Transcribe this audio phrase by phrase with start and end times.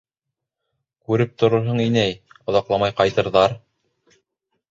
[1.09, 2.15] —Күреп торорһоң, инәй,
[2.53, 3.57] оҙаҡламай ҡайтырҙар...